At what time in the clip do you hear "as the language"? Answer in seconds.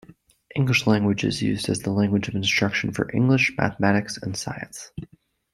1.69-2.27